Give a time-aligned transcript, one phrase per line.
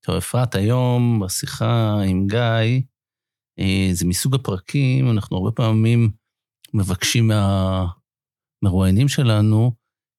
[0.00, 2.82] טוב, אפרת, היום בשיחה עם גיא,
[3.58, 6.10] אה, זה מסוג הפרקים, אנחנו הרבה פעמים
[6.74, 7.30] מבקשים
[8.62, 9.72] מהמרואיינים שלנו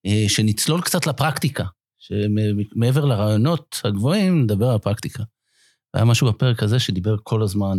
[0.06, 1.64] אה, שנצלול קצת לפרקטיקה,
[1.98, 5.22] שמעבר לרעיונות הגבוהים, נדבר על הפרקטיקה.
[5.94, 7.78] והיה משהו בפרק הזה שדיבר כל הזמן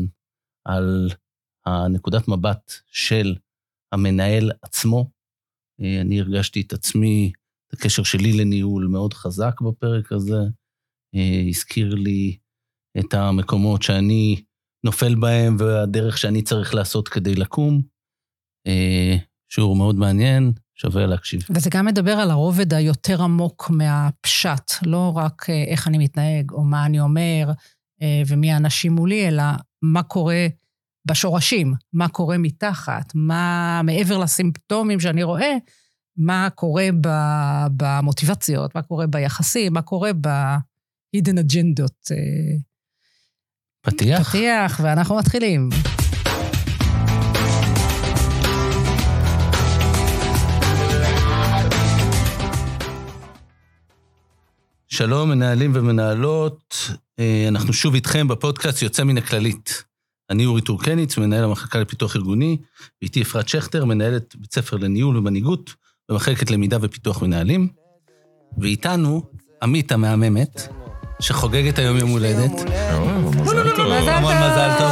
[0.65, 1.09] על
[1.65, 3.35] הנקודת מבט של
[3.91, 5.11] המנהל עצמו.
[5.81, 7.31] אה, אני הרגשתי את עצמי,
[7.67, 10.39] את הקשר שלי לניהול מאוד חזק בפרק הזה.
[11.15, 12.37] אה, הזכיר לי
[12.99, 14.43] את המקומות שאני
[14.85, 17.81] נופל בהם והדרך שאני צריך לעשות כדי לקום.
[18.67, 19.17] אה,
[19.49, 21.41] שיעור מאוד מעניין, שווה להקשיב.
[21.49, 26.85] וזה גם מדבר על הרובד היותר עמוק מהפשט, לא רק איך אני מתנהג או מה
[26.85, 27.51] אני אומר
[28.27, 29.43] ומי האנשים מולי, אלא
[29.81, 30.47] מה קורה
[31.05, 35.53] בשורשים, מה קורה מתחת, מה מעבר לסימפטומים שאני רואה,
[36.17, 36.87] מה קורה
[37.77, 40.11] במוטיבציות, מה קורה ביחסים, מה קורה
[41.13, 42.11] ב-hidden אג'נדות.
[42.11, 42.57] אה,
[43.81, 44.29] פתיח?
[44.29, 45.69] פתיח, ואנחנו מתחילים.
[54.87, 56.75] שלום, מנהלים ומנהלות.
[57.19, 59.83] אה, אנחנו שוב איתכם בפודקאסט יוצא מן הכללית.
[60.29, 62.57] אני אורי טורקניץ, מנהל המחלקה לפיתוח ארגוני,
[63.01, 65.75] ואיתי אפרת שכטר, מנהלת בית ספר לניהול ומנהיגות
[66.09, 67.67] במחלקת למידה ופיתוח מנהלים.
[68.57, 69.23] ואיתנו
[69.63, 70.67] עמית המהממת,
[71.21, 72.51] שחוגגת היום יום הולדת.
[72.51, 73.91] מזל טוב.
[73.91, 74.91] המון מזל טוב.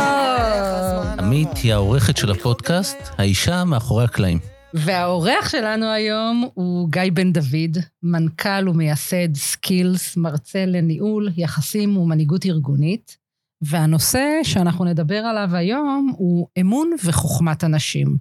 [1.20, 4.40] עמית היא העורכת של הפודקאסט, האישה מאחורי הקלעים.
[4.74, 13.18] והאורח שלנו היום הוא גיא בן דוד, מנכ"ל ומייסד סקילס, מרצה לניהול, יחסים ומנהיגות ארגונית.
[13.62, 18.18] והנושא שאנחנו נדבר עליו היום הוא אמון וחוכמת אנשים.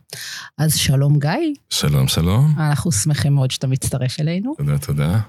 [0.58, 1.54] אז שלום, גיא.
[1.70, 2.54] שלום, שלום.
[2.58, 4.54] אנחנו שמחים מאוד שאתה מצטרף אלינו.
[4.58, 5.20] תודה, תודה.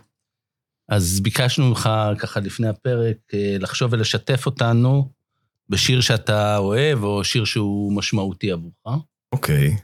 [0.89, 5.11] אז ביקשנו ממך ככה לפני הפרק אה, לחשוב ולשתף אותנו
[5.69, 9.03] בשיר שאתה אוהב, או שיר שהוא משמעותי עבורך.
[9.31, 9.77] אוקיי.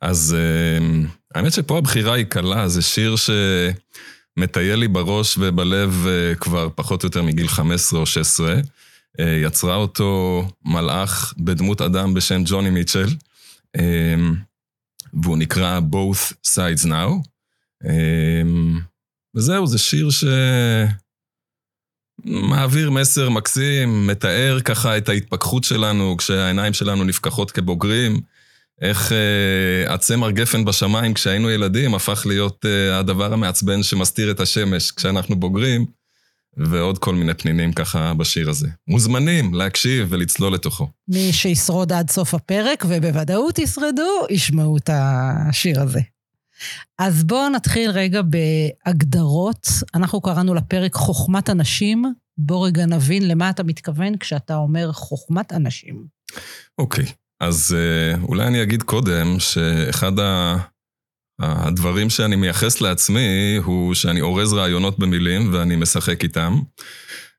[0.00, 1.04] אז אה,
[1.34, 7.06] האמת שפה הבחירה היא קלה, זה שיר שמטייל לי בראש ובלב אה, כבר פחות או
[7.06, 8.54] יותר מגיל 15 או 16.
[9.20, 13.08] אה, יצרה אותו מלאך בדמות אדם בשם ג'וני מיטשל,
[13.76, 14.14] אה,
[15.22, 17.28] והוא נקרא Both Sides Now.
[17.84, 18.42] אה,
[19.34, 20.08] וזהו, זה שיר
[22.24, 28.20] שמעביר מסר מקסים, מתאר ככה את ההתפכחות שלנו כשהעיניים שלנו נפקחות כבוגרים,
[28.80, 34.90] איך uh, הצמר גפן בשמיים כשהיינו ילדים הפך להיות uh, הדבר המעצבן שמסתיר את השמש
[34.90, 35.86] כשאנחנו בוגרים.
[36.56, 38.68] ועוד כל מיני פנינים ככה בשיר הזה.
[38.88, 40.88] מוזמנים להקשיב ולצלול לתוכו.
[41.08, 46.00] מי שישרוד עד סוף הפרק, ובוודאות ישרדו, ישמעו את השיר הזה.
[46.98, 49.66] אז בואו נתחיל רגע בהגדרות.
[49.94, 52.04] אנחנו קראנו לפרק חוכמת אנשים.
[52.38, 56.04] בוא רגע נבין למה אתה מתכוון כשאתה אומר חוכמת אנשים.
[56.78, 57.04] אוקיי,
[57.40, 60.56] אז אה, אולי אני אגיד קודם שאחד ה...
[61.42, 66.60] הדברים שאני מייחס לעצמי הוא שאני אורז רעיונות במילים ואני משחק איתם.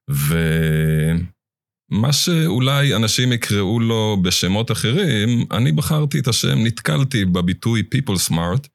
[0.10, 1.24] ומה
[2.14, 8.68] שאולי אנשים יקראו לו בשמות אחרים, אני בחרתי את השם, נתקלתי בביטוי people smart,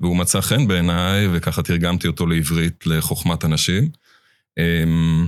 [0.00, 3.90] והוא מצא חן בעיניי, וככה תרגמתי אותו לעברית לחוכמת אנשים.
[4.58, 5.26] אמ,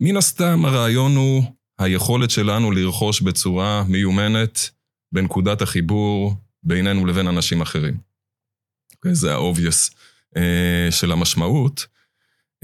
[0.00, 1.42] מן הסתם הרעיון הוא
[1.78, 4.70] היכולת שלנו לרכוש בצורה מיומנת
[5.12, 7.94] בנקודת החיבור בינינו לבין אנשים אחרים.
[7.94, 9.14] Okay, אוקיי?
[9.14, 9.94] זה ה-obvious
[10.36, 11.86] uh, של המשמעות.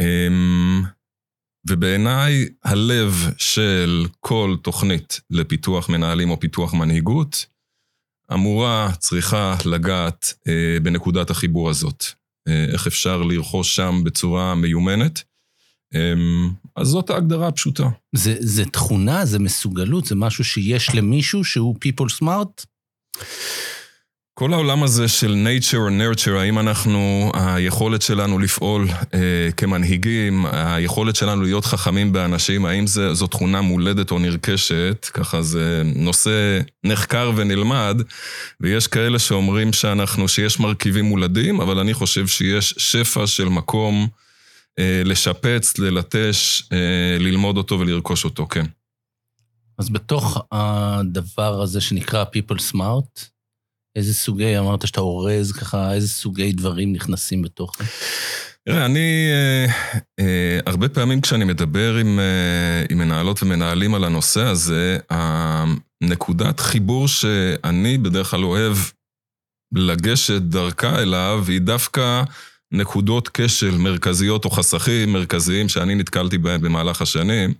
[0.00, 0.86] Um,
[1.68, 7.46] ובעיניי הלב של כל תוכנית לפיתוח מנהלים או פיתוח מנהיגות,
[8.32, 12.04] אמורה, צריכה לגעת uh, בנקודת החיבור הזאת.
[12.48, 15.22] Uh, איך אפשר לרכוש שם בצורה מיומנת.
[15.94, 15.98] Um,
[16.76, 17.88] אז זאת ההגדרה הפשוטה.
[18.12, 22.64] זה, זה תכונה, זה מסוגלות, זה משהו שיש למישהו שהוא people smart?
[24.40, 29.18] כל העולם הזה של nature or nurture, האם אנחנו, היכולת שלנו לפעול אה,
[29.56, 35.82] כמנהיגים, היכולת שלנו להיות חכמים באנשים, האם זה, זו תכונה מולדת או נרכשת, ככה זה
[35.84, 38.02] נושא נחקר ונלמד,
[38.60, 44.08] ויש כאלה שאומרים שאנחנו, שיש מרכיבים מולדים, אבל אני חושב שיש שפע של מקום
[44.78, 48.66] אה, לשפץ, ללטש, אה, ללמוד אותו ולרכוש אותו, כן.
[49.78, 53.30] אז בתוך הדבר הזה שנקרא People Smart,
[53.96, 57.84] איזה סוגי, אמרת שאתה אורז ככה, איזה סוגי דברים נכנסים בתוך זה?
[58.64, 59.66] תראה, אני, אה,
[60.20, 67.08] אה, הרבה פעמים כשאני מדבר עם, אה, עם מנהלות ומנהלים על הנושא הזה, הנקודת חיבור
[67.08, 68.76] שאני בדרך כלל אוהב
[69.74, 72.22] לגשת דרכה אליו, היא דווקא
[72.72, 77.54] נקודות כשל מרכזיות או חסכים מרכזיים שאני נתקלתי בהם במהלך השנים,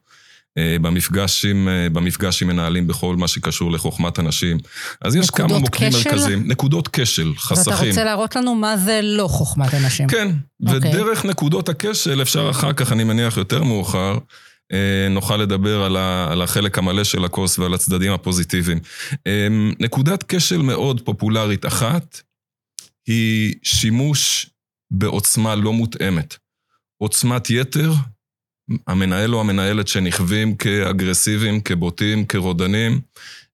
[0.58, 4.58] במפגש עם, אה, במפגש עם מנהלים בכל מה שקשור לחוכמת אנשים.
[5.00, 6.48] אז יש כמה מוקדים מרכזיים.
[6.48, 7.72] נקודות כשל, חסכים.
[7.72, 10.08] ואתה רוצה להראות לנו מה זה לא חוכמת אנשים.
[10.08, 10.28] כן,
[10.62, 10.74] okay.
[10.74, 10.90] אוקיי.
[10.90, 14.18] ודרך נקודות הכשל אפשר אחר כך, אני מניח יותר מאוחר,
[14.72, 18.78] אה, נוכל לדבר על, ה, על החלק המלא של הכוס ועל הצדדים הפוזיטיביים.
[19.80, 22.20] נקודת כשל מאוד פופולרית אחת,
[23.06, 24.50] היא שימוש
[24.90, 26.36] בעוצמה לא מותאמת.
[26.98, 27.92] עוצמת יתר
[28.86, 33.00] המנהל או המנהלת שנכווים כאגרסיביים, כבוטים, כרודנים,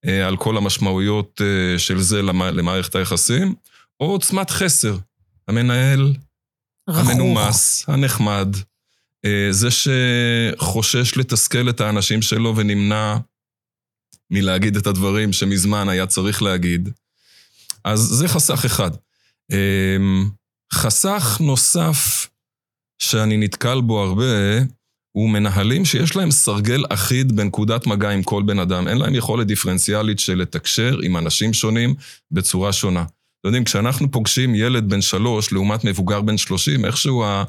[0.07, 3.55] אה, על כל המשמעויות אה, של זה למערכת היחסים,
[4.01, 4.97] או עוצמת חסר.
[5.49, 6.15] המנהל
[6.89, 7.11] רכוך.
[7.11, 8.49] המנומס, הנחמד,
[9.25, 13.17] אה, זה שחושש לתסכל את האנשים שלו ונמנע
[14.31, 16.89] מלהגיד את הדברים שמזמן היה צריך להגיד.
[17.85, 18.91] אז זה חסך אחד.
[20.73, 22.29] חסך נוסף
[22.99, 24.25] שאני נתקל בו הרבה,
[25.17, 28.89] הוא מנהלים שיש להם סרגל אחיד בנקודת מגע עם כל בן אדם.
[28.89, 31.95] אין להם יכולת דיפרנציאלית של לתקשר עם אנשים שונים
[32.31, 33.01] בצורה שונה.
[33.01, 37.45] אתם יודעים, כשאנחנו פוגשים ילד בן שלוש לעומת מבוגר בן שלושים, איכשהו ה...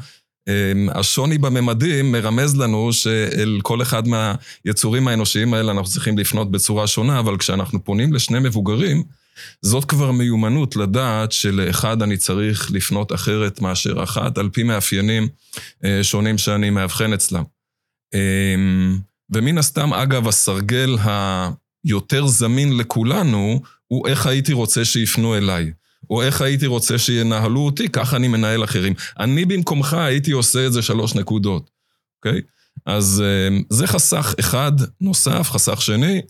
[0.47, 6.87] אמ, השוני בממדים מרמז לנו שאל כל אחד מהיצורים האנושיים האלה אנחנו צריכים לפנות בצורה
[6.87, 9.03] שונה, אבל כשאנחנו פונים לשני מבוגרים,
[9.61, 15.27] זאת כבר מיומנות לדעת שלאחד אני צריך לפנות אחרת מאשר אחת, על פי מאפיינים
[15.85, 17.56] אה, שונים שאני מאבחן אצלם.
[18.13, 18.97] אמ,
[19.29, 25.71] ומן הסתם, אגב, הסרגל היותר זמין לכולנו, הוא איך הייתי רוצה שיפנו אליי.
[26.09, 28.93] או איך הייתי רוצה שינהלו אותי, ככה אני מנהל אחרים.
[29.19, 31.69] אני במקומך הייתי עושה את זה שלוש נקודות,
[32.17, 32.41] אוקיי?
[32.85, 34.71] אז אמ, זה חסך אחד
[35.01, 36.21] נוסף, חסך שני.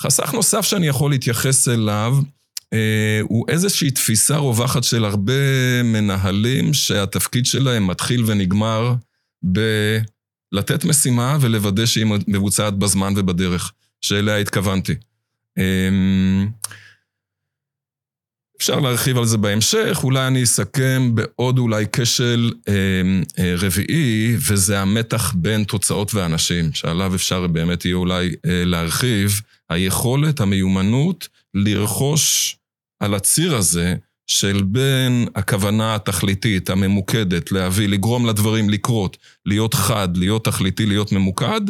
[0.00, 2.16] חסך נוסף שאני יכול להתייחס אליו,
[2.72, 8.94] אה, הוא איזושהי תפיסה רווחת של הרבה מנהלים שהתפקיד שלהם מתחיל ונגמר
[9.52, 9.60] ב...
[10.52, 14.94] לתת משימה ולוודא שהיא מבוצעת בזמן ובדרך שאליה התכוונתי.
[15.58, 16.48] אמ,
[18.56, 24.80] אפשר להרחיב על זה בהמשך, אולי אני אסכם בעוד אולי כשל אמ, אה, רביעי, וזה
[24.80, 29.40] המתח בין תוצאות ואנשים, שעליו אפשר באמת יהיה אולי אה, להרחיב,
[29.70, 32.56] היכולת, המיומנות, לרכוש
[33.00, 33.94] על הציר הזה
[34.32, 41.60] של בין הכוונה התכליתית, הממוקדת, להביא, לגרום לדברים לקרות, להיות חד, להיות תכליתי, להיות ממוקד,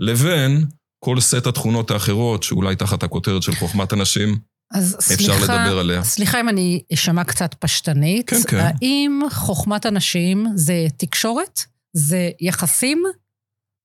[0.00, 0.64] לבין
[1.04, 4.38] כל סט התכונות האחרות, שאולי תחת הכותרת של חוכמת אנשים,
[4.72, 6.04] אז אפשר סליחה, לדבר עליה.
[6.04, 8.30] סליחה אם אני אשמע קצת פשטנית.
[8.30, 8.58] כן, כן.
[8.82, 11.60] האם חוכמת אנשים זה תקשורת?
[11.92, 13.02] זה יחסים?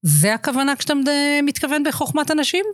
[0.06, 0.94] זה הכוונה כשאתה
[1.44, 2.66] מתכוון בחוכמת אנשים?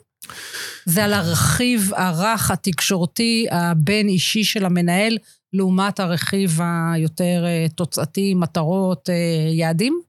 [0.86, 5.18] זה על הרכיב הרך, התקשורתי, הבין-אישי של המנהל,
[5.54, 6.60] לעומת הרכיב
[6.94, 10.02] היותר אה, תוצאתי, מטרות, אה, יעדים?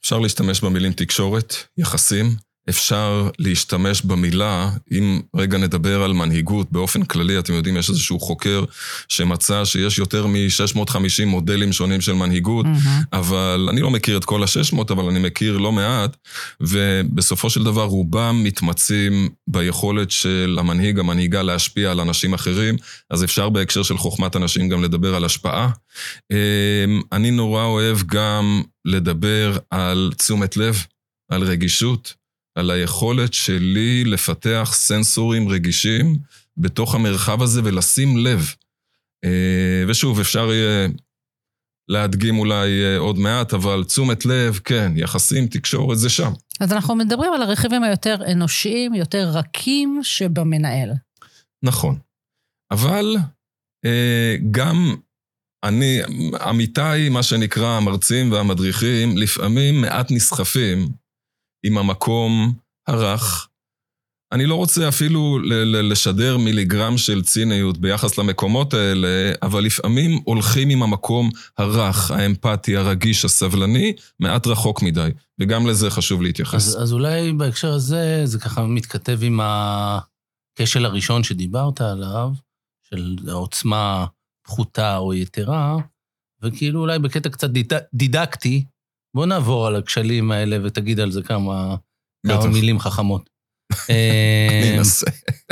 [0.00, 2.26] אפשר להשתמש במילים תקשורת, יחסים.
[2.68, 8.64] אפשר להשתמש במילה, אם רגע נדבר על מנהיגות באופן כללי, אתם יודעים, יש איזשהו חוקר
[9.08, 13.06] שמצא שיש יותר מ-650 מודלים שונים של מנהיגות, mm-hmm.
[13.12, 16.16] אבל אני לא מכיר את כל ה-600, אבל אני מכיר לא מעט,
[16.60, 22.76] ובסופו של דבר רובם מתמצים ביכולת של המנהיג, המנהיגה להשפיע על אנשים אחרים,
[23.10, 25.70] אז אפשר בהקשר של חוכמת אנשים גם לדבר על השפעה.
[26.30, 30.86] אמ, אני נורא אוהב גם לדבר על תשומת לב,
[31.30, 32.21] על רגישות.
[32.54, 36.18] על היכולת שלי לפתח סנסורים רגישים
[36.56, 38.54] בתוך המרחב הזה ולשים לב.
[39.24, 40.88] אה, ושוב, אפשר יהיה
[41.88, 46.32] להדגים אולי אה, עוד מעט, אבל תשומת לב, כן, יחסים, תקשורת, זה שם.
[46.60, 50.90] אז אנחנו מדברים על הרכיבים היותר אנושיים, יותר רכים שבמנהל.
[51.62, 51.98] נכון.
[52.70, 53.16] אבל
[53.84, 54.94] אה, גם
[55.64, 55.98] אני,
[56.40, 60.88] עמיתיי, מה שנקרא המרצים והמדריכים, לפעמים מעט נסחפים
[61.62, 62.52] עם המקום
[62.86, 63.48] הרך.
[64.32, 70.82] אני לא רוצה אפילו לשדר מיליגרם של ציניות ביחס למקומות האלה, אבל לפעמים הולכים עם
[70.82, 76.68] המקום הרך, האמפתי, הרגיש, הסבלני, מעט רחוק מדי, וגם לזה חשוב להתייחס.
[76.68, 82.30] אז, אז אולי בהקשר הזה, זה ככה מתכתב עם הכשל הראשון שדיברת עליו,
[82.90, 84.06] של עוצמה
[84.46, 85.76] פחותה או יתרה,
[86.42, 87.50] וכאילו אולי בקטע קצת
[87.94, 88.64] דידקטי,
[89.14, 91.76] בוא נעבור על הכשלים האלה ותגיד על זה כמה,
[92.26, 93.30] כמה מילים חכמות.
[93.88, 95.06] אני אנסה.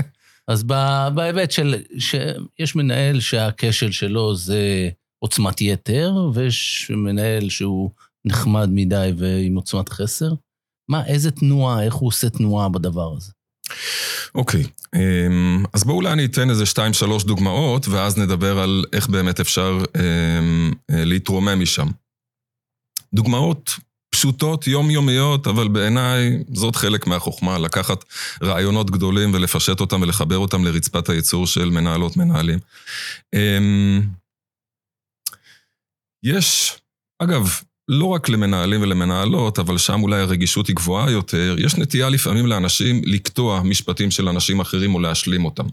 [0.49, 0.63] אז
[1.15, 4.89] בהיבט של, שיש מנהל שהכשל שלו זה
[5.19, 7.91] עוצמת יתר, ויש מנהל שהוא
[8.25, 10.31] נחמד מדי ועם עוצמת חסר.
[10.89, 13.33] מה, איזה תנועה, איך הוא עושה תנועה בדבר הזה?
[14.35, 14.65] אוקיי,
[14.97, 19.41] אמ, אז בואו אולי אני אתן איזה שתיים, שלוש דוגמאות, ואז נדבר על איך באמת
[19.41, 21.89] אפשר אמ, אה, להתרומם משם.
[23.15, 23.71] דוגמאות
[24.11, 28.05] פשוטות, יומיומיות, אבל בעיניי זאת חלק מהחוכמה, לקחת
[28.43, 32.59] רעיונות גדולים ולפשט אותם ולחבר אותם לרצפת הייצור של מנהלות מנהלים.
[33.35, 34.03] אמ,
[36.23, 36.79] יש,
[37.19, 42.47] אגב, לא רק למנהלים ולמנהלות, אבל שם אולי הרגישות היא גבוהה יותר, יש נטייה לפעמים
[42.47, 45.67] לאנשים לקטוע משפטים של אנשים אחרים או להשלים אותם.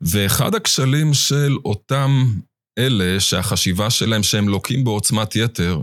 [0.00, 2.24] ואחד הכשלים של אותם
[2.78, 5.80] אלה שהחשיבה שלהם שהם לוקים בעוצמת יתר,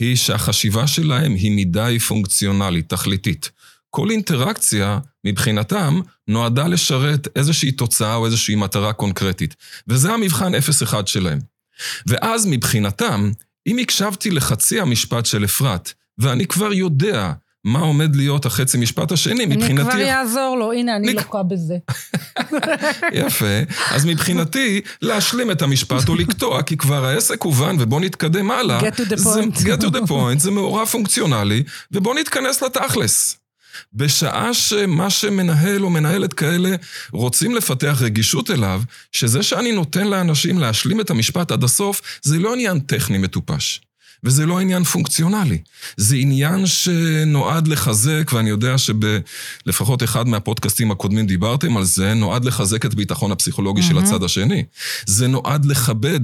[0.00, 3.50] היא שהחשיבה שלהם היא מדי פונקציונלית, תכליתית.
[3.90, 9.56] כל אינטראקציה, מבחינתם, נועדה לשרת איזושהי תוצאה או איזושהי מטרה קונקרטית.
[9.88, 11.38] וזה המבחן 0-1 שלהם.
[12.06, 13.30] ואז מבחינתם,
[13.66, 17.32] אם הקשבתי לחצי המשפט של אפרת, ואני כבר יודע
[17.64, 19.82] מה עומד להיות החצי משפט השני, מבחינתי...
[19.82, 21.76] אני כבר אעזור לו, הנה, אני לוקה בזה.
[23.26, 23.60] יפה.
[23.90, 28.80] אז מבחינתי, להשלים את המשפט או לקטוע, כי כבר העסק הובן ובוא נתקדם הלאה.
[28.80, 29.58] get to the point.
[29.58, 31.62] זה, get to the point, זה מעורב פונקציונלי,
[31.92, 33.36] ובוא נתכנס לתכלס.
[33.94, 36.76] בשעה שמה שמנהל או מנהלת כאלה
[37.12, 42.52] רוצים לפתח רגישות אליו, שזה שאני נותן לאנשים להשלים את המשפט עד הסוף, זה לא
[42.52, 43.80] עניין טכני מטופש.
[44.24, 45.58] וזה לא עניין פונקציונלי.
[45.96, 52.86] זה עניין שנועד לחזק, ואני יודע שבלפחות אחד מהפודקאסטים הקודמים דיברתם על זה, נועד לחזק
[52.86, 53.84] את הביטחון הפסיכולוגי mm-hmm.
[53.84, 54.64] של הצד השני.
[55.06, 56.20] זה נועד לכבד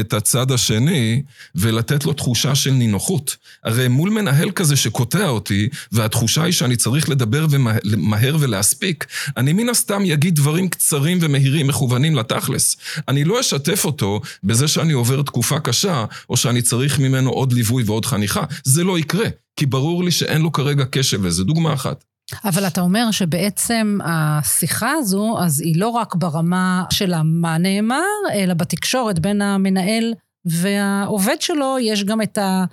[0.00, 1.22] את הצד השני
[1.54, 3.36] ולתת לו תחושה של נינוחות.
[3.64, 9.68] הרי מול מנהל כזה שקוטע אותי, והתחושה היא שאני צריך לדבר ומהר ולהספיק, אני מן
[9.68, 12.76] הסתם יגיד דברים קצרים ומהירים, מכוונים לתכלס.
[13.08, 17.82] אני לא אשתף אותו בזה שאני עובר תקופה קשה, או שאני צריך ממנו עוד ליווי
[17.86, 18.44] ועוד חניכה.
[18.64, 19.26] זה לא יקרה,
[19.56, 21.44] כי ברור לי שאין לו כרגע קשב לזה.
[21.44, 22.04] דוגמה אחת.
[22.44, 28.04] אבל אתה אומר שבעצם השיחה הזו, אז היא לא רק ברמה של מה נאמר,
[28.34, 30.14] אלא בתקשורת בין המנהל
[30.44, 32.64] והעובד שלו, יש גם את ה...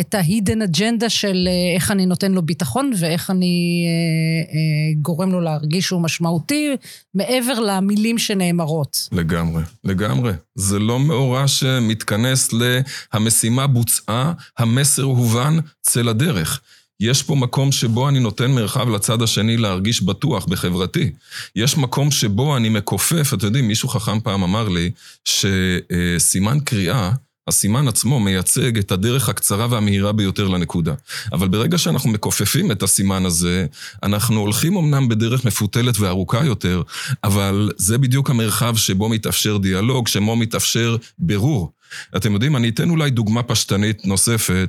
[0.00, 5.32] את ה-hidden agenda של אה, איך אני נותן לו ביטחון ואיך אני אה, אה, גורם
[5.32, 6.76] לו להרגיש שהוא משמעותי,
[7.14, 9.08] מעבר למילים שנאמרות.
[9.12, 10.32] לגמרי, לגמרי.
[10.54, 16.60] זה לא מאורע שמתכנס ל"המשימה בוצעה, המסר הובן, צא לדרך".
[17.02, 21.10] יש פה מקום שבו אני נותן מרחב לצד השני להרגיש בטוח בחברתי.
[21.56, 24.90] יש מקום שבו אני מכופף, אתם יודעים, מישהו חכם פעם אמר לי,
[25.24, 27.12] שסימן קריאה,
[27.48, 30.94] הסימן עצמו מייצג את הדרך הקצרה והמהירה ביותר לנקודה.
[31.32, 33.66] אבל ברגע שאנחנו מכופפים את הסימן הזה,
[34.02, 36.82] אנחנו הולכים אמנם בדרך מפותלת וארוכה יותר,
[37.24, 41.72] אבל זה בדיוק המרחב שבו מתאפשר דיאלוג, שבו מתאפשר בירור.
[42.16, 44.68] אתם יודעים, אני אתן אולי דוגמה פשטנית נוספת.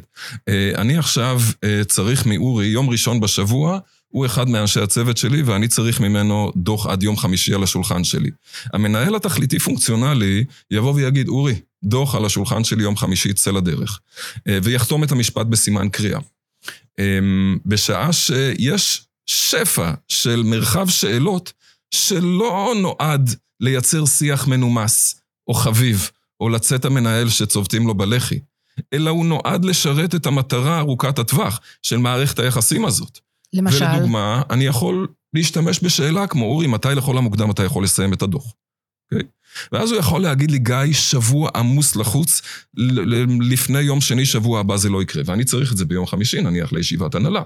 [0.49, 5.67] אה, אני עכשיו אה, צריך מאורי, יום ראשון בשבוע, הוא אחד מאנשי הצוות שלי ואני
[5.67, 8.29] צריך ממנו דוח עד יום חמישי על השולחן שלי.
[8.73, 13.99] המנהל התכליתי פונקציונלי יבוא ויגיד, אורי, דוח על השולחן שלי יום חמישי, צא לדרך.
[14.47, 16.19] אה, ויחתום את המשפט בסימן קריאה.
[17.65, 21.53] בשעה שיש שפע של מרחב שאלות
[21.91, 26.11] שלא נועד לייצר שיח מנומס או חביב.
[26.43, 28.39] או לצאת המנהל שצובטים לו בלחי,
[28.93, 33.19] אלא הוא נועד לשרת את המטרה ארוכת הטווח של מערכת היחסים הזאת.
[33.53, 33.85] למשל?
[33.85, 38.45] ולדוגמה, אני יכול להשתמש בשאלה כמו, אורי, מתי לכל המוקדם אתה יכול לסיים את הדוח?
[38.45, 39.15] Okay?
[39.15, 39.27] אוקיי?
[39.71, 42.41] ואז הוא יכול להגיד לי, גיא, שבוע עמוס לחוץ,
[43.41, 45.23] לפני יום שני, שבוע הבא זה לא יקרה.
[45.25, 47.41] ואני צריך את זה ביום חמישי, נניח לישיבת הנהלה.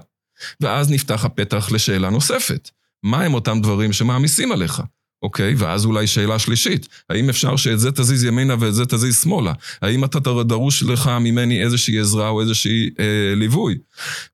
[0.60, 2.70] ואז נפתח הפתח לשאלה נוספת.
[3.02, 4.82] מה הם אותם דברים שמעמיסים עליך?
[5.22, 5.54] אוקיי?
[5.54, 9.52] ואז אולי שאלה שלישית, האם אפשר שאת זה תזיז ימינה ואת זה תזיז שמאלה?
[9.82, 13.78] האם אתה דרוש לך ממני איזושהי עזרה או איזושהי אה, ליווי?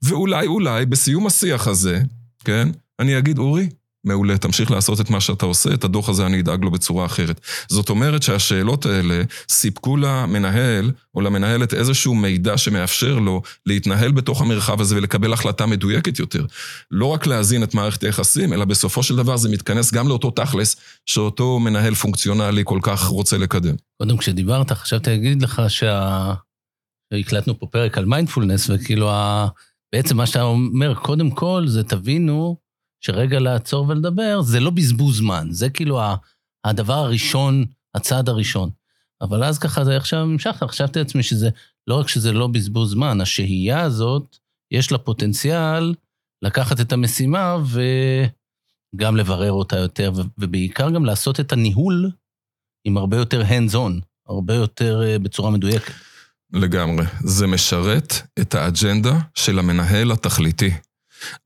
[0.03, 2.01] ואולי, אולי, בסיום השיח הזה,
[2.45, 2.69] כן?
[2.99, 3.69] אני אגיד, אורי,
[4.05, 7.41] מעולה, תמשיך לעשות את מה שאתה עושה, את הדוח הזה אני אדאג לו בצורה אחרת.
[7.69, 14.81] זאת אומרת שהשאלות האלה סיפקו למנהל או למנהלת איזשהו מידע שמאפשר לו להתנהל בתוך המרחב
[14.81, 16.47] הזה ולקבל החלטה מדויקת יותר.
[16.91, 20.77] לא רק להזין את מערכת היחסים, אלא בסופו של דבר זה מתכנס גם לאותו תכלס
[21.07, 23.75] שאותו מנהל פונקציונלי כל כך רוצה לקדם.
[24.03, 26.35] קודם כשדיברת, חשבתי להגיד לך שה...
[27.59, 29.49] פה פרק על מיינדפולנס, וכאילו ה...
[29.95, 32.64] בעצם מה שאתה אומר, קודם כל זה תבינו
[33.07, 36.01] שרגע לעצור ולדבר, זה לא בזבוז זמן, זה כאילו
[36.65, 38.71] הדבר הראשון, הצעד הראשון.
[39.21, 41.49] אבל אז ככה זה עכשיו נמשך, חשבתי לעצמי שזה,
[41.87, 44.37] לא רק שזה לא בזבוז זמן, השהייה הזאת,
[44.71, 45.95] יש לה פוטנציאל
[46.45, 47.57] לקחת את המשימה
[48.97, 52.11] וגם לברר אותה יותר, ובעיקר גם לעשות את הניהול
[52.85, 55.93] עם הרבה יותר hands on, הרבה יותר אה, בצורה מדויקת.
[56.53, 57.05] לגמרי.
[57.25, 60.71] זה משרת את האג'נדה של המנהל התכליתי.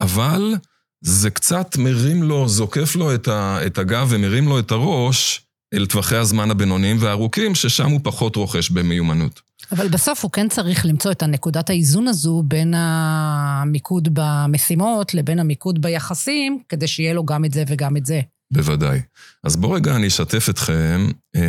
[0.00, 0.54] אבל
[1.00, 5.42] זה קצת מרים לו, זוקף לו את, ה, את הגב ומרים לו את הראש
[5.74, 9.40] אל טווחי הזמן הבינוניים והארוכים, ששם הוא פחות רוכש במיומנות.
[9.72, 15.82] אבל בסוף הוא כן צריך למצוא את הנקודת האיזון הזו בין המיקוד במשימות לבין המיקוד
[15.82, 18.20] ביחסים, כדי שיהיה לו גם את זה וגם את זה.
[18.50, 19.00] בוודאי.
[19.45, 21.42] אז בואו רגע אני אשתף אתכם, אה,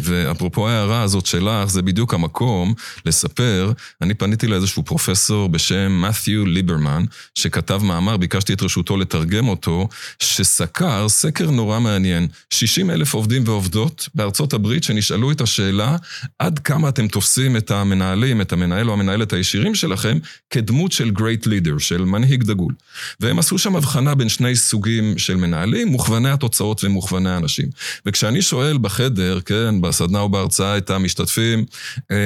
[0.00, 2.74] ואפרופו ההערה הזאת שלך, זה בדיוק המקום
[3.06, 7.04] לספר, אני פניתי לאיזשהו פרופסור בשם מת'יו ליברמן,
[7.34, 9.88] שכתב מאמר, ביקשתי את רשותו לתרגם אותו,
[10.22, 12.26] שסקר סקר נורא מעניין.
[12.50, 15.96] 60 אלף עובדים ועובדות בארצות הברית שנשאלו את השאלה,
[16.38, 20.18] עד כמה אתם תופסים את המנהלים, את המנהל או המנהלת הישירים שלכם,
[20.50, 22.74] כדמות של great leader, של מנהיג דגול.
[23.20, 27.68] והם עשו שם הבחנה בין שני סוגים של מנהלים, מוכווני התוצאות ומוכווני האנשים.
[28.06, 31.64] וכשאני שואל בחדר, כן, בסדנה או בהרצאה את המשתתפים,
[32.10, 32.16] אה,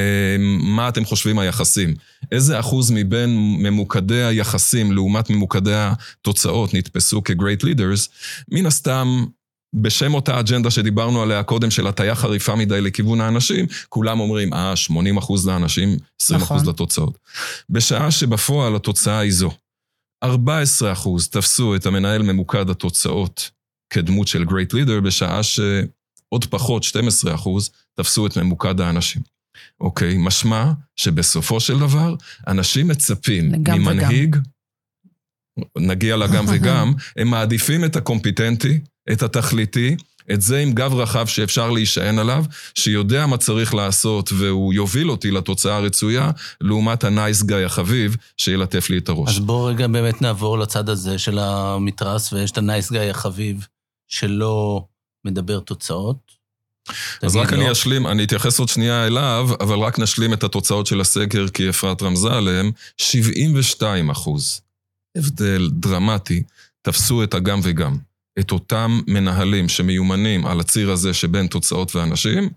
[0.60, 1.94] מה אתם חושבים היחסים?
[2.32, 8.08] איזה אחוז מבין ממוקדי היחסים לעומת ממוקדי התוצאות נתפסו כ-Great Leaders?
[8.48, 9.24] מן הסתם,
[9.74, 14.76] בשם אותה אג'נדה שדיברנו עליה קודם, של הטיה חריפה מדי לכיוון האנשים, כולם אומרים, אה,
[14.76, 16.74] 80 אחוז לאנשים, 20 אחוז נכון.
[16.74, 17.18] לתוצאות.
[17.70, 19.50] בשעה שבפועל התוצאה היא זו.
[20.22, 23.50] 14 אחוז תפסו את המנהל ממוקד התוצאות
[23.92, 29.22] כדמות של Great Leader, בשעה שעוד פחות, 12 אחוז, תפסו את ממוקד האנשים.
[29.80, 32.14] אוקיי, משמע שבסופו של דבר,
[32.46, 34.42] אנשים מצפים ממנהיג, וגם.
[35.78, 38.80] נגיע לגם וגם, הם מעדיפים את הקומפיטנטי,
[39.12, 39.96] את התכליתי,
[40.32, 42.44] את זה עם גב רחב שאפשר להישען עליו,
[42.74, 46.30] שיודע מה צריך לעשות והוא יוביל אותי לתוצאה הרצויה,
[46.60, 49.30] לעומת הנייס גאי החביב, שילטף לי את הראש.
[49.30, 53.66] אז בואו רגע באמת נעבור לצד הזה של המתרס, ויש את הנייס גאי החביב,
[54.12, 54.84] שלא
[55.24, 56.32] מדבר תוצאות.
[57.22, 57.56] אז רק לא.
[57.56, 61.68] אני אשלים, אני אתייחס עוד שנייה אליו, אבל רק נשלים את התוצאות של הסקר, כי
[61.68, 62.70] אפרת רמזה עליהם.
[62.96, 64.60] 72 אחוז,
[65.16, 66.42] הבדל דרמטי,
[66.82, 67.96] תפסו את הגם וגם.
[68.38, 72.48] את אותם מנהלים שמיומנים על הציר הזה שבין תוצאות ואנשים,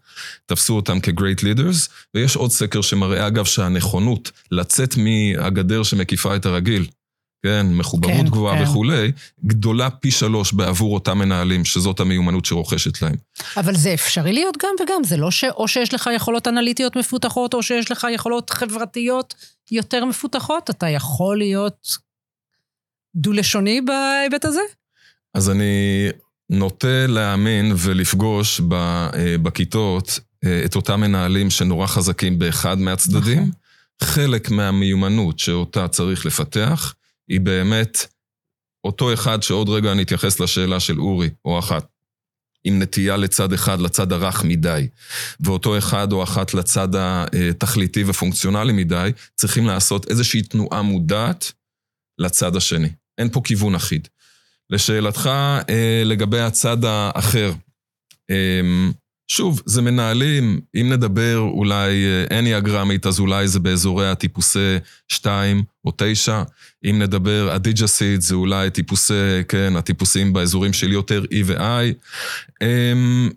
[0.45, 6.87] תפסו אותם כ-Great Leaders, ויש עוד סקר שמראה אגב שהנכונות לצאת מהגדר שמקיפה את הרגיל
[7.45, 8.63] כן, מחוברות כן, גבוהה כן.
[8.63, 9.11] וכולי,
[9.45, 13.15] גדולה פי שלוש בעבור אותם מנהלים, שזאת המיומנות שרוכשת להם.
[13.57, 17.63] אבל זה אפשרי להיות גם וגם, זה לא שאו שיש לך יכולות אנליטיות מפותחות, או
[17.63, 19.33] שיש לך יכולות חברתיות
[19.71, 21.97] יותר מפותחות, אתה יכול להיות
[23.15, 24.61] דו-לשוני בהיבט הזה?
[25.33, 26.07] אז אני
[26.49, 33.39] נוטה להאמין ולפגוש אה, בכיתות אה, את אותם מנהלים שנורא חזקים באחד מהצדדים.
[33.39, 33.51] נכון.
[34.03, 36.93] חלק מהמיומנות שאותה צריך לפתח,
[37.27, 38.05] היא באמת
[38.83, 41.87] אותו אחד שעוד רגע אני אתייחס לשאלה של אורי, או אחת,
[42.63, 44.87] עם נטייה לצד אחד, לצד הרך מדי,
[45.39, 46.87] ואותו אחד או אחת לצד
[47.49, 51.51] התכליתי ופונקציונלי מדי, צריכים לעשות איזושהי תנועה מודעת
[52.17, 52.89] לצד השני.
[53.17, 54.07] אין פה כיוון אחיד.
[54.69, 55.29] לשאלתך
[55.69, 57.51] אה, לגבי הצד האחר,
[58.29, 58.91] אמ,
[59.27, 62.05] שוב, זה מנהלים, אם נדבר אולי
[62.39, 66.43] אניאגרמית, אז אולי זה באזורי הטיפוסי 2 או 9.
[66.85, 69.13] אם נדבר הדיג'סיד, זה אולי טיפוסי,
[69.47, 72.63] כן, הטיפוסים באזורים של יותר E ו-I.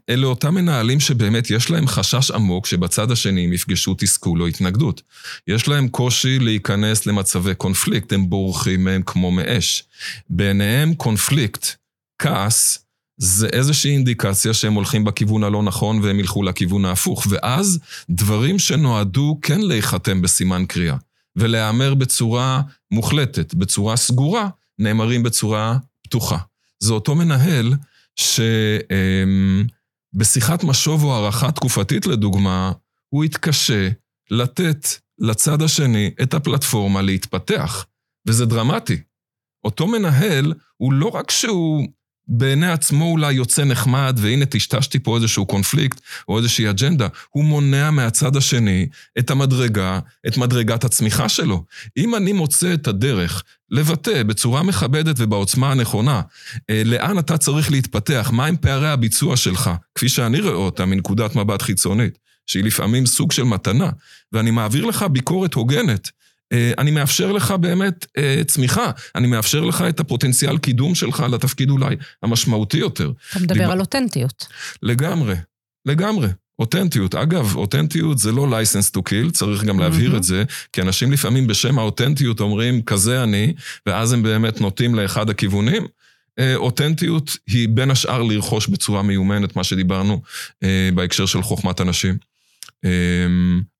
[0.08, 5.02] אלה אותם מנהלים שבאמת יש להם חשש עמוק שבצד השני הם יפגשו תסכול או התנגדות.
[5.46, 9.84] יש להם קושי להיכנס למצבי קונפליקט, הם בורחים מהם כמו מאש.
[10.30, 11.66] בעיניהם קונפליקט,
[12.18, 12.87] כעס,
[13.18, 17.26] זה איזושהי אינדיקציה שהם הולכים בכיוון הלא נכון והם ילכו לכיוון ההפוך.
[17.30, 17.78] ואז
[18.10, 20.96] דברים שנועדו כן להיחתם בסימן קריאה
[21.36, 26.38] ולהיאמר בצורה מוחלטת, בצורה סגורה, נאמרים בצורה פתוחה.
[26.80, 27.74] זה אותו מנהל
[30.14, 32.72] שבשיחת משוב או הערכה תקופתית לדוגמה,
[33.08, 33.88] הוא יתקשה
[34.30, 34.86] לתת
[35.18, 37.86] לצד השני את הפלטפורמה להתפתח,
[38.26, 39.00] וזה דרמטי.
[39.64, 41.86] אותו מנהל, הוא לא רק שהוא
[42.28, 47.90] בעיני עצמו אולי יוצא נחמד, והנה טשטשתי פה איזשהו קונפליקט או איזושהי אג'נדה, הוא מונע
[47.90, 48.88] מהצד השני
[49.18, 51.64] את המדרגה, את מדרגת הצמיחה שלו.
[51.96, 56.22] אם אני מוצא את הדרך לבטא בצורה מכבדת ובעוצמה הנכונה,
[56.70, 61.62] אה, לאן אתה צריך להתפתח, מהם פערי הביצוע שלך, כפי שאני רואה אותם מנקודת מבט
[61.62, 63.90] חיצונית, שהיא לפעמים סוג של מתנה,
[64.32, 66.10] ואני מעביר לך ביקורת הוגנת,
[66.52, 71.96] אני מאפשר לך באמת אה, צמיחה, אני מאפשר לך את הפוטנציאל קידום שלך לתפקיד אולי
[72.22, 73.12] המשמעותי יותר.
[73.30, 73.70] אתה מדבר דיב...
[73.70, 74.46] על אותנטיות.
[74.82, 75.34] לגמרי,
[75.86, 76.28] לגמרי.
[76.58, 77.14] אותנטיות.
[77.14, 80.16] אגב, אותנטיות זה לא license to kill, צריך גם להבהיר mm-hmm.
[80.16, 83.54] את זה, כי אנשים לפעמים בשם האותנטיות אומרים, כזה אני,
[83.86, 85.86] ואז הם באמת נוטים לאחד הכיוונים.
[86.38, 90.22] אה, אותנטיות היא בין השאר לרכוש בצורה מיומנת, מה שדיברנו
[90.94, 92.18] בהקשר של חוכמת אנשים.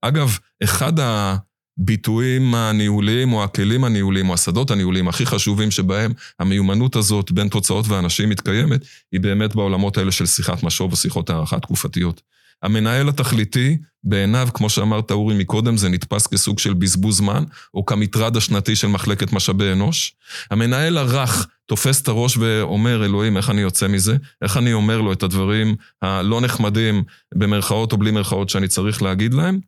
[0.03, 1.37] אגב, אחד ה...
[1.81, 7.89] הביטויים הניהוליים או הכלים הניהוליים או השדות הניהוליים הכי חשובים שבהם המיומנות הזאת בין תוצאות
[7.89, 8.81] ואנשים מתקיימת,
[9.13, 12.23] היא באמת בעולמות האלה של שיחת משוב ושיחות הערכה תקופתיות.
[12.63, 17.45] המנהל התכליתי, בעיניו, כמו שאמרת אורי מקודם, זה נתפס כסוג של בזבוז זמן,
[17.75, 20.15] או כמטרד השנתי של מחלקת משאבי אנוש.
[20.51, 24.17] המנהל הרך תופס את הראש ואומר, אלוהים, איך אני יוצא מזה?
[24.43, 29.35] איך אני אומר לו את הדברים הלא נחמדים, במרכאות או בלי מרכאות, שאני צריך להגיד
[29.35, 29.59] להם?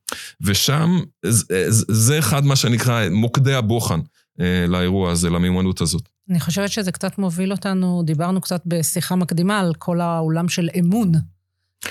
[0.40, 0.98] ושם,
[1.88, 4.00] זה אחד מה שנקרא מוקדי הבוחן
[4.40, 6.08] אה, לאירוע הזה, למיומנות הזאת.
[6.30, 11.12] אני חושבת שזה קצת מוביל אותנו, דיברנו קצת בשיחה מקדימה על כל העולם של אמון.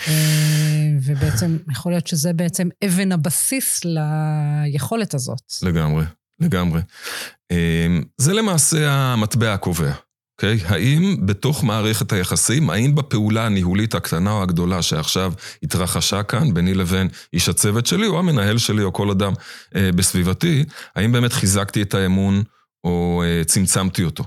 [0.07, 5.41] אה, ובעצם, יכול להיות שזה בעצם אבן הבסיס ליכולת הזאת.
[5.63, 6.05] לגמרי,
[6.39, 6.81] לגמרי.
[7.51, 9.91] אה, זה למעשה המטבע הקובע.
[10.37, 10.57] אוקיי?
[10.57, 10.73] Okay?
[10.73, 17.07] האם בתוך מערכת היחסים, האם בפעולה הניהולית הקטנה או הגדולה שעכשיו התרחשה כאן, ביני לבין
[17.33, 19.33] איש הצוות שלי, או המנהל שלי, או כל אדם
[19.75, 22.43] אה, בסביבתי, האם באמת חיזקתי את האמון
[22.83, 24.23] או צמצמתי אותו?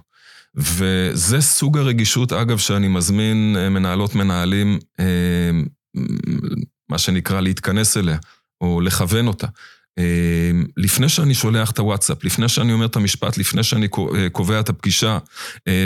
[0.56, 5.50] וזה סוג הרגישות, אגב, שאני מזמין אה, מנהלות מנהלים, אה,
[6.88, 8.16] מה שנקרא להתכנס אליה,
[8.60, 9.46] או לכוון אותה.
[9.98, 13.88] אה, לפני שאני שולח את הוואטסאפ, לפני שאני אומר את המשפט, לפני שאני
[14.32, 15.18] קובע את הפגישה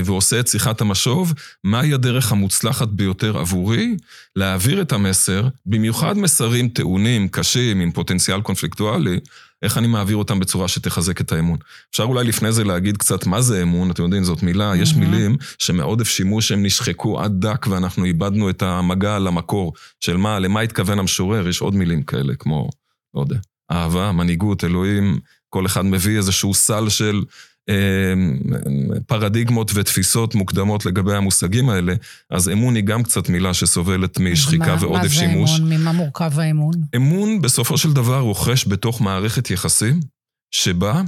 [0.05, 3.97] ועושה את שיחת המשוב, מהי הדרך המוצלחת ביותר עבורי
[4.37, 9.21] להעביר את המסר, במיוחד מסרים טעונים, קשים, עם פוטנציאל קונפליקטואלי,
[9.63, 11.59] איך אני מעביר אותם בצורה שתחזק את האמון.
[11.91, 14.77] אפשר אולי לפני זה להגיד קצת מה זה אמון, אתם יודעים, זאת מילה, mm-hmm.
[14.77, 20.39] יש מילים שמעודף שימוש הם נשחקו עד דק ואנחנו איבדנו את המגע למקור של מה,
[20.39, 22.69] למה התכוון המשורר, יש עוד מילים כאלה, כמו,
[23.15, 23.39] לא יודע,
[23.71, 27.23] אהבה, מנהיגות, אלוהים, כל אחד מביא איזשהו סל של
[29.07, 31.95] פרדיגמות ותפיסות מוקדמות לגבי המושגים האלה,
[32.31, 35.51] אז אמון היא גם קצת מילה שסובלת משחיקה ועודף שימוש.
[35.51, 35.81] מה זה אמון?
[35.81, 36.75] ממה מורכב האמון?
[36.97, 40.01] אמון בסופו של דבר רוכש בתוך מערכת יחסים,
[40.51, 41.03] שבה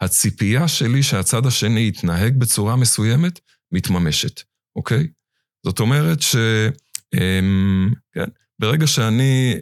[0.00, 3.40] הציפייה שלי שהצד השני יתנהג בצורה מסוימת,
[3.72, 4.42] מתממשת,
[4.76, 5.06] אוקיי?
[5.64, 6.36] זאת אומרת ש...
[7.14, 8.24] אמ, כן,
[8.58, 9.54] ברגע שאני,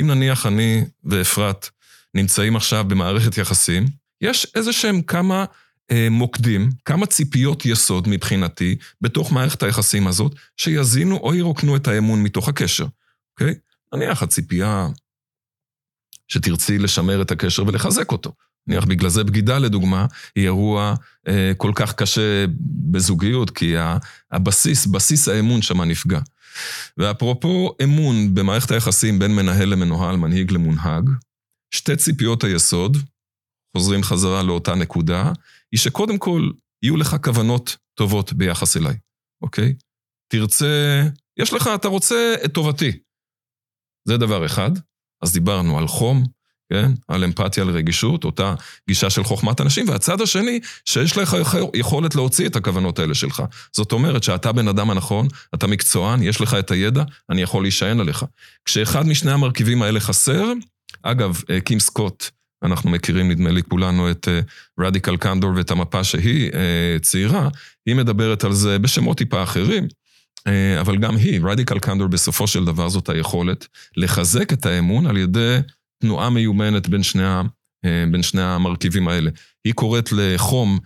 [0.00, 1.68] אם נניח אני ואפרת
[2.14, 3.86] נמצאים עכשיו במערכת יחסים,
[4.20, 5.44] יש איזה שהם כמה
[6.10, 12.48] מוקדים, כמה ציפיות יסוד מבחינתי, בתוך מערכת היחסים הזאת, שיזינו או ירוקנו את האמון מתוך
[12.48, 12.86] הקשר,
[13.32, 13.54] אוקיי?
[13.94, 14.88] נניח הציפייה
[16.28, 18.32] שתרצי לשמר את הקשר ולחזק אותו.
[18.66, 20.94] נניח בגלל זה בגידה לדוגמה, היא אירוע
[21.28, 22.44] אה, כל כך קשה
[22.90, 23.74] בזוגיות, כי
[24.32, 26.20] הבסיס, בסיס האמון שמה נפגע.
[26.96, 31.10] ואפרופו אמון במערכת היחסים בין מנהל למנוהל, מנהיג למונהג,
[31.70, 32.96] שתי ציפיות היסוד,
[33.76, 35.32] חוזרים חזרה לאותה נקודה,
[35.72, 36.50] היא שקודם כל
[36.82, 38.96] יהיו לך כוונות טובות ביחס אליי,
[39.42, 39.74] אוקיי?
[40.28, 41.02] תרצה,
[41.38, 42.92] יש לך, אתה רוצה את טובתי.
[44.08, 44.70] זה דבר אחד.
[45.22, 46.24] אז דיברנו על חום,
[46.72, 46.92] כן?
[47.08, 48.54] על אמפתיה, על רגישות, אותה
[48.88, 51.36] גישה של חוכמת אנשים, והצד השני, שיש לך
[51.74, 53.42] יכולת להוציא את הכוונות האלה שלך.
[53.72, 58.00] זאת אומרת שאתה בן אדם הנכון, אתה מקצוען, יש לך את הידע, אני יכול להישען
[58.00, 58.24] עליך.
[58.64, 60.52] כשאחד משני המרכיבים האלה חסר,
[61.02, 62.30] אגב, אה, קים סקוט
[62.62, 64.28] אנחנו מכירים, נדמה לי, כולנו את
[64.80, 66.54] רדיקל uh, קנדור ואת המפה שהיא uh,
[67.02, 67.48] ציירה,
[67.86, 72.64] היא מדברת על זה בשמות טיפה אחרים, uh, אבל גם היא, רדיקל קנדור בסופו של
[72.64, 73.66] דבר זאת היכולת
[73.96, 75.58] לחזק את האמון על ידי
[75.98, 79.30] תנועה מיומנת בין שני, uh, בין שני המרכיבים האלה.
[79.64, 80.78] היא קוראת לחום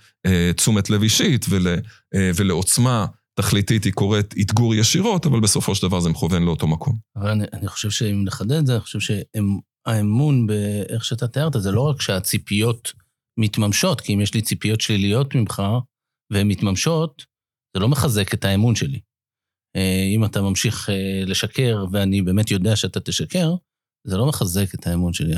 [0.56, 1.66] תשומת לב אישית ול,
[2.14, 6.96] ולעוצמה תכליתית היא קוראת אתגור ישירות, אבל בסופו של דבר זה מכוון לאותו מקום.
[7.16, 11.52] אבל אני, אני חושב שאם נחדד את זה, אני חושב שהם האמון באיך שאתה תיארת,
[11.58, 12.92] זה לא רק שהציפיות
[13.40, 15.62] מתממשות, כי אם יש לי ציפיות שליליות ממך
[16.32, 17.24] והן מתממשות,
[17.76, 19.00] זה לא מחזק את האמון שלי.
[19.76, 23.54] אה, אם אתה ממשיך אה, לשקר ואני באמת יודע שאתה תשקר,
[24.06, 25.34] זה לא מחזק את האמון שלי.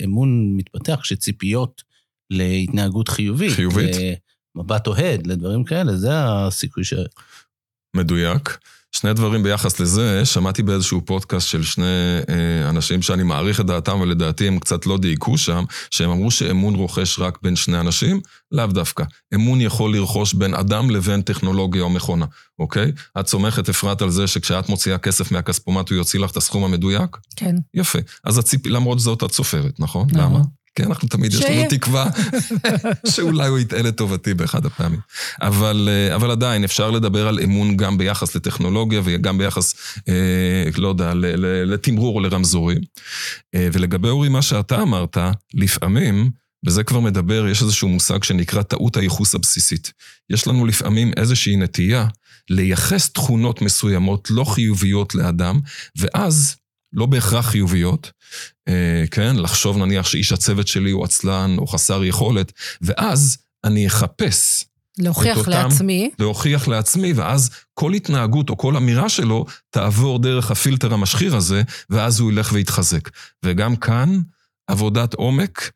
[0.00, 1.82] האמון מתפתח כשציפיות
[2.30, 3.52] להתנהגות חיובית.
[3.52, 3.96] חיובית.
[4.54, 6.94] מבט אוהד, לדברים כאלה, זה הסיכוי ש...
[7.96, 8.58] מדויק.
[8.96, 11.84] שני דברים ביחס לזה, שמעתי באיזשהו פודקאסט של שני
[12.28, 16.74] אה, אנשים שאני מעריך את דעתם ולדעתי הם קצת לא דייקו שם, שהם אמרו שאמון
[16.74, 18.20] רוכש רק בין שני אנשים,
[18.52, 19.04] לאו דווקא.
[19.34, 22.26] אמון יכול לרכוש בין אדם לבין טכנולוגיה או מכונה,
[22.58, 22.92] אוקיי?
[23.20, 27.16] את סומכת, אפרת, על זה שכשאת מוציאה כסף מהכספומט הוא יוציא לך את הסכום המדויק?
[27.36, 27.56] כן.
[27.74, 27.98] יפה.
[28.24, 28.66] אז הציפ...
[28.66, 30.06] למרות זאת את סופרת, נכון?
[30.12, 30.40] למה?
[30.74, 32.06] כן, אנחנו תמיד, יש לנו תקווה
[33.14, 35.00] שאולי הוא יטעה לטובתי באחד הפעמים.
[35.42, 39.74] אבל, אה, אבל עדיין, אפשר לדבר על אמון גם ביחס לטכנולוגיה וגם ביחס,
[40.08, 41.12] אה, לא יודע,
[41.66, 42.78] לתמרור או לרמזורים.
[43.54, 45.18] אה, ולגבי אורי, מה שאתה אמרת,
[45.54, 46.30] לפעמים,
[46.66, 49.92] וזה כבר מדבר, יש איזשהו מושג שנקרא טעות הייחוס הבסיסית.
[50.30, 52.06] יש לנו לפעמים איזושהי נטייה
[52.50, 55.60] לייחס תכונות מסוימות לא חיוביות לאדם,
[55.98, 56.56] ואז
[56.94, 58.10] לא בהכרח חיוביות,
[58.68, 59.36] אה, כן?
[59.36, 62.52] לחשוב נניח שאיש הצוות שלי הוא עצלן או חסר יכולת,
[62.82, 64.64] ואז אני אחפש
[64.98, 66.10] להוכיח אותם, לעצמי.
[66.18, 72.20] להוכיח לעצמי, ואז כל התנהגות או כל אמירה שלו תעבור דרך הפילטר המשחיר הזה, ואז
[72.20, 73.10] הוא ילך ויתחזק.
[73.44, 74.20] וגם כאן,
[74.66, 75.70] עבודת עומק,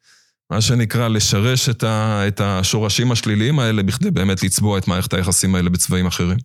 [0.50, 5.54] מה שנקרא לשרש את, ה, את השורשים השליליים האלה, בכדי באמת לצבוע את מערכת היחסים
[5.54, 6.38] האלה בצבעים אחרים.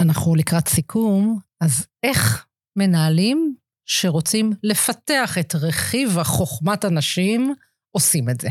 [0.00, 2.44] אנחנו לקראת סיכום, אז איך
[2.76, 3.54] מנהלים
[3.86, 7.54] שרוצים לפתח את רכיב החוכמת הנשים
[7.90, 8.48] עושים את זה?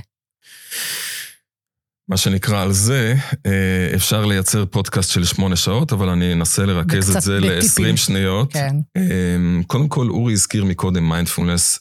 [2.09, 7.15] מה שנקרא על זה, אה, אפשר לייצר פודקאסט של שמונה שעות, אבל אני אנסה לרכז
[7.15, 7.85] את זה בטיפים.
[7.85, 8.53] ל-20 שניות.
[8.53, 8.75] כן.
[8.97, 11.79] אמ, קודם כל, אורי הזכיר מקודם מיינדפולנס.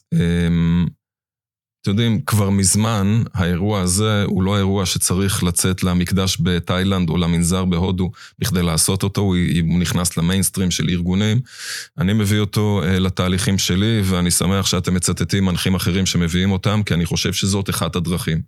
[1.84, 7.64] אתם יודעים, כבר מזמן האירוע הזה הוא לא אירוע שצריך לצאת למקדש בתאילנד או למנזר
[7.64, 9.36] בהודו בכדי לעשות אותו, הוא,
[9.68, 11.40] הוא נכנס למיינסטרים של ארגונים.
[11.98, 16.94] אני מביא אותו uh, לתהליכים שלי, ואני שמח שאתם מצטטים מנחים אחרים שמביאים אותם, כי
[16.94, 18.42] אני חושב שזאת אחת הדרכים.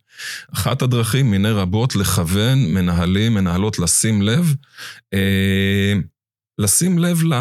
[0.55, 4.55] אחת הדרכים מיני רבות לכוון מנהלים, מנהלות לשים לב,
[5.15, 5.99] uh,
[6.59, 7.35] לשים לב ל...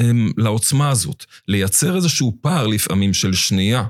[0.00, 3.84] אמ, לעוצמה הזאת, לייצר איזשהו פער לפעמים של שנייה,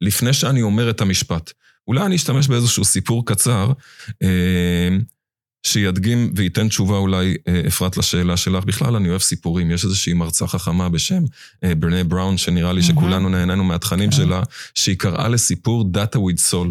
[0.00, 1.52] לפני שאני אומר את המשפט.
[1.88, 3.72] אולי אני אשתמש באיזשהו סיפור קצר,
[4.22, 5.00] אמ,
[5.66, 8.64] שידגים וייתן תשובה אולי, אה, אפרת, לשאלה שלך.
[8.64, 9.70] בכלל, אני אוהב סיפורים.
[9.70, 11.22] יש איזושהי מרצה חכמה בשם
[11.64, 14.42] אה, ברנה בראון, שנראה לי שכולנו נהנינו מהתכנים שלה,
[14.74, 16.68] שהיא קראה לסיפור Data with Soul.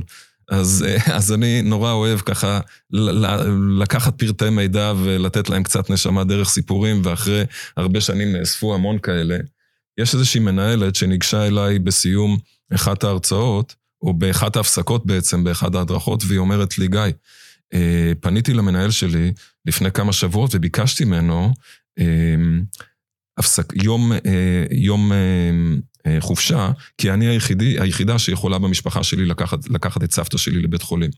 [0.52, 2.60] אז, אה, אז אני נורא אוהב ככה
[3.80, 7.44] לקחת פרטי מידע ולתת להם קצת נשמה דרך סיפורים, ואחרי
[7.78, 9.38] הרבה שנים נאספו המון כאלה.
[9.98, 12.38] יש איזושהי מנהלת שניגשה אליי בסיום
[12.76, 17.02] אחת ההרצאות, או באחת ההפסקות בעצם, באחת ההדרכות, והיא אומרת לי, גיא,
[17.74, 19.34] אה, פניתי למנהל שלי
[19.66, 21.54] לפני כמה שבועות וביקשתי ממנו
[22.00, 22.06] אה,
[23.38, 25.12] הפסק, יום, אה, יום
[26.20, 31.10] חופשה, כי אני היחידי, היחידה שיכולה במשפחה שלי לקחת, לקחת את סבתא שלי לבית חולים.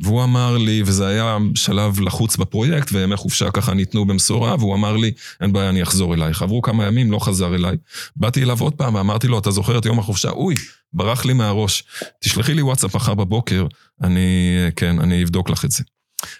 [0.00, 4.96] והוא אמר לי, וזה היה שלב לחוץ בפרויקט, וימי חופשה ככה ניתנו במשורה, והוא אמר
[4.96, 6.42] לי, אין בעיה, אני אחזור אלייך.
[6.42, 7.76] עברו כמה ימים, לא חזר אליי.
[8.16, 10.30] באתי אליו עוד פעם ואמרתי לו, אתה זוכר את יום החופשה?
[10.30, 10.54] אוי,
[10.92, 11.84] ברח לי מהראש.
[12.20, 13.66] תשלחי לי וואטסאפ מחר בבוקר,
[14.02, 15.84] אני, כן, אני אבדוק לך את זה.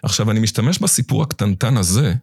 [0.03, 2.13] עכשיו, אני משתמש בסיפור הקטנטן הזה,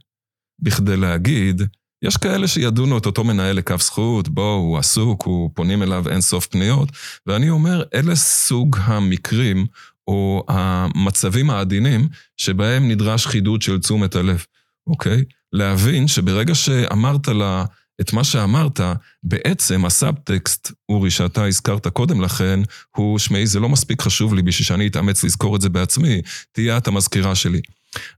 [0.58, 1.62] בכדי להגיד,
[2.02, 6.20] יש כאלה שידונו את אותו מנהל לקו זכות, בוא, הוא עסוק, הוא פונים אליו אין
[6.20, 6.88] סוף פניות,
[7.26, 9.66] ואני אומר, אלה סוג המקרים
[10.08, 14.44] או המצבים העדינים שבהם נדרש חידוד של תשומת הלב,
[14.86, 15.24] אוקיי?
[15.52, 17.64] להבין שברגע שאמרת לה
[18.00, 18.80] את מה שאמרת,
[19.22, 22.60] בעצם הסאבטקסט, אורי, שאתה הזכרת קודם לכן,
[22.96, 26.76] הוא, שמעי, זה לא מספיק חשוב לי בשביל שאני אתאמץ לזכור את זה בעצמי, תהיה
[26.76, 27.60] את המזכירה שלי.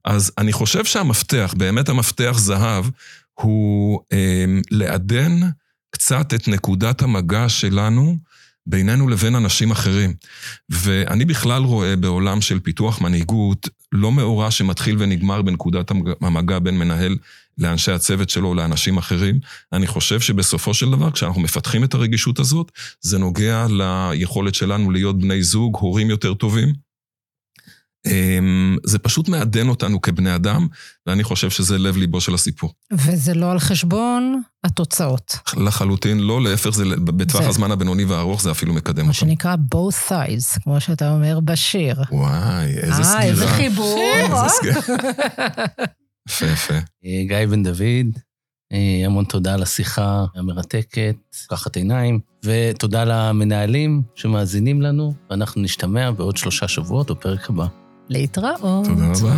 [0.04, 2.84] אז אני חושב שהמפתח, באמת המפתח זהב,
[3.34, 5.40] הוא אה, לעדן
[5.90, 8.16] קצת את נקודת המגע שלנו
[8.66, 10.14] בינינו לבין אנשים אחרים.
[10.68, 17.16] ואני בכלל רואה בעולם של פיתוח מנהיגות לא מאורע שמתחיל ונגמר בנקודת המגע בין מנהל
[17.58, 19.38] לאנשי הצוות שלו או לאנשים אחרים.
[19.72, 25.18] אני חושב שבסופו של דבר, כשאנחנו מפתחים את הרגישות הזאת, זה נוגע ליכולת שלנו להיות
[25.18, 26.83] בני זוג, הורים יותר טובים.
[28.06, 30.66] אמ, זה פשוט מעדן אותנו כבני אדם,
[31.06, 32.72] ואני חושב שזה לב ליבו של הסיפור.
[32.92, 35.36] וזה לא על חשבון התוצאות.
[35.56, 39.14] לחלוטין לא, להפך, זה בטווח זה- הזמן הבינוני והארוך זה אפילו מקדם מה אותנו.
[39.14, 41.96] שנקרא both sides, כמו שאתה אומר בשיר.
[42.12, 43.14] וואי, איזה סגירה.
[43.20, 44.00] אה, איזה חיבור.
[44.14, 44.48] איזה אה?
[44.58, 44.80] סגירה.
[46.28, 46.74] יפה, יפה.
[46.74, 48.18] אה, גיא בן דוד,
[48.72, 51.14] אה, המון תודה על השיחה המרתקת,
[51.46, 57.66] פקחת עיניים, ותודה למנהלים שמאזינים לנו, ואנחנו נשתמע בעוד שלושה שבועות בפרק הבא.
[58.09, 58.85] להתראות.
[58.85, 59.35] תודה רבה.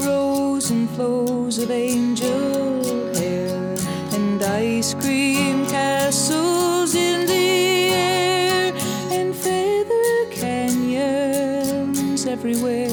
[0.00, 2.44] Rows and flows of angel
[3.18, 3.58] hair
[4.16, 7.48] and ice cream castles in the
[8.10, 8.66] air
[9.16, 12.89] and feather canyons everywhere.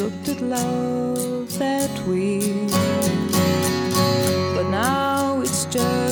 [0.00, 2.40] looked at love that way.
[4.54, 6.09] But now it's just